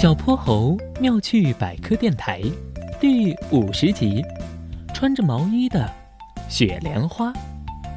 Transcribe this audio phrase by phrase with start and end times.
[0.00, 2.40] 小泼猴妙趣百科电台
[3.00, 4.24] 第五十集：
[4.94, 5.90] 穿着毛衣的
[6.48, 7.32] 雪莲花。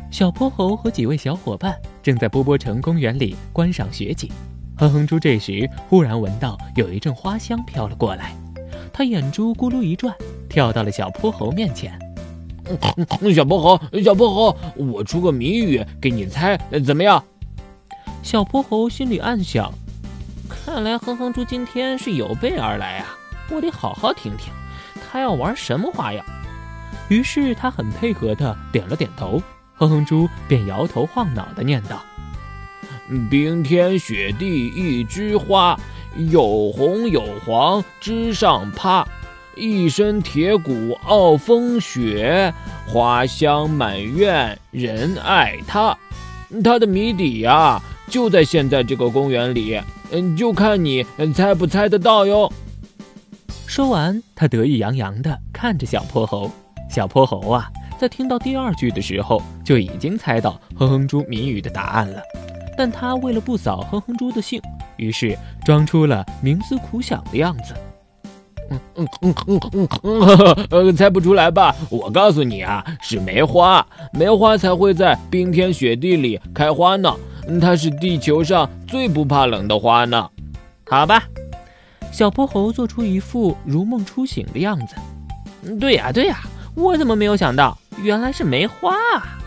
[0.10, 4.28] 小泼猴和几位小伙伴正在波波城公园里观赏雪景。
[4.78, 8.34] 哼哼猪这时忽然闻到有一阵花香飘了过来，
[8.92, 10.12] 他眼珠咕噜一转，
[10.50, 11.94] 跳到了小泼猴面前。
[13.32, 17.24] 小泼猴，小泼猴，我出个谜语给你猜，怎么样？
[18.24, 19.72] 小泼猴心里暗想。
[20.66, 23.18] 看来哼哼猪今天是有备而来啊！
[23.50, 24.54] 我得好好听听，
[25.02, 26.24] 他要玩什么花样。
[27.10, 29.42] 于是他很配合的点了点头，
[29.76, 32.02] 哼哼猪便摇头晃脑的念道
[33.30, 35.78] ：“冰天雪地一枝花，
[36.30, 39.06] 有红有黄枝上趴，
[39.56, 42.54] 一身铁骨傲风雪，
[42.88, 45.98] 花香满院人爱它。”
[46.64, 49.80] 他的谜底呀，就在现在这个公园里。
[50.12, 52.52] 嗯，就看你猜不猜得到哟。
[53.66, 56.52] 说完，他得意洋洋地看着小泼猴。
[56.90, 62.22] 小泼猴啊，在听到第二句的时候，就已经猜到哼哼猪谜语的答案了。
[62.78, 64.62] 但他为了不扫哼哼猪的兴，
[64.98, 67.74] 于是装出了冥思苦想的样子。
[68.70, 71.76] 嗯嗯嗯嗯嗯，呃，猜不出来吧？
[71.90, 77.14] 我告诉你啊，是梅花，梅花才会在冰天雪地里开花呢。
[77.62, 80.30] 它是地球上最不怕冷的花呢，
[80.88, 81.24] 好吧。
[82.12, 84.96] 小泼猴做出一副如梦初醒的样子。
[85.80, 86.40] 对呀，对呀，
[86.76, 89.38] 我怎么没有想到，原来是梅花啊！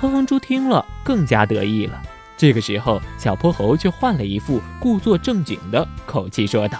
[0.00, 2.00] 哼哼猪听了更加得意了。
[2.36, 6.78] 这个时候，小泼猴却换了一副故作正经的口气说道：“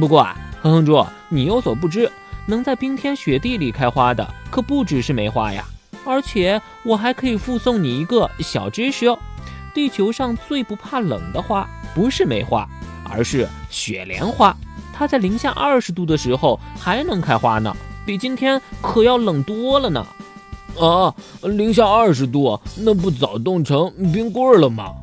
[0.00, 2.10] 不过啊，哼哼猪，你有所不知，
[2.46, 5.64] 能在冰天雪地里开花的可不只是梅花呀，
[6.04, 9.18] 而且我还可以附送你一个小知识哦。”
[9.78, 12.68] 地球上最不怕冷的花不是梅花，
[13.08, 14.52] 而是雪莲花。
[14.92, 17.72] 它在零下二十度的时候还能开花呢，
[18.04, 20.04] 比今天可要冷多了呢。
[20.80, 24.96] 啊，零下二十度，那不早冻成冰棍了吗？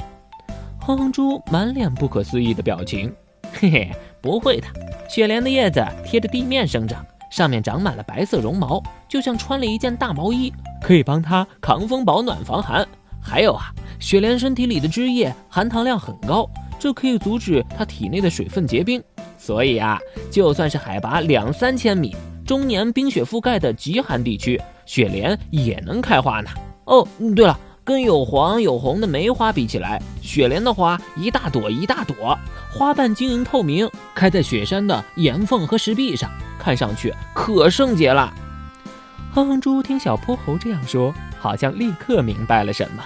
[0.81, 3.09] 哼哼猪满脸不可思议的表情。
[3.53, 3.90] 嘿嘿，
[4.22, 4.68] 不会的，
[5.09, 12.85] 雪莲的叶子贴着地面生长，上面长满了白色绒毛，就像穿了一件大毛衣，可以帮它抗风保暖防寒。
[13.25, 13.74] 还有啊。
[13.97, 16.47] 雪莲身体里的汁液含糖量很高，
[16.78, 19.02] 这可以阻止它体内的水分结冰，
[19.38, 19.97] 所以啊，
[20.30, 22.16] 就算是海拔两三千米、
[22.46, 26.50] 终年冰雪覆盖的极寒地区，雪莲也能开花呢。
[26.84, 32.38] 哦，对了，跟有黄有红的梅花比起来，雪莲的花一大朵一大朵，
[32.72, 38.31] 花瓣晶莹透明，开在雪山的岩缝和石壁上，看上去可圣洁了。
[39.34, 41.14] 哼哼猪听小泼猴这样说，
[41.46, 43.04] 好像立刻明白了什么。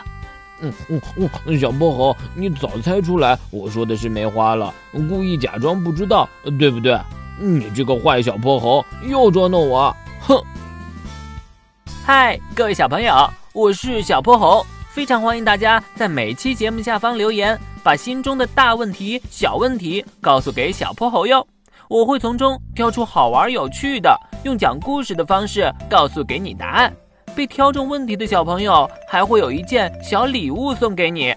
[0.61, 1.01] 嗯嗯
[1.45, 4.73] 嗯，小泼猴，你早猜出来我说的是梅花了，
[5.09, 6.27] 故意假装不知道，
[6.57, 6.97] 对不对？
[7.37, 10.41] 你这个坏小泼猴，又捉弄我，哼！
[12.05, 21.45] 嗨，各位小朋友，我是小泼猴，非常欢迎大家在每期节目下方留言，把心中的大问题、小问题告诉给小泼猴哟，
[21.89, 26.93] 我会从中挑出好玩有趣的，用讲故事的方式告诉给你答案。
[27.39, 31.33] 被挑中问题的小朋友还会有一件小礼物送给你，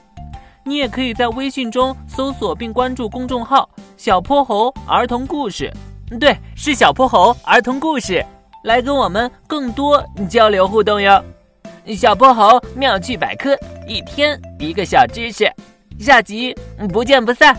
[0.64, 5.72] 你也可以在微信中搜索并关注公众号“小泼猴儿童故事”，
[6.18, 8.20] 对，是小泼猴儿童故事，
[8.64, 11.22] 来跟我们更多交流互动哟。
[11.94, 15.48] 小泼猴妙趣百科，一天一个小知识，
[16.00, 16.52] 下集
[16.92, 17.56] 不见不散。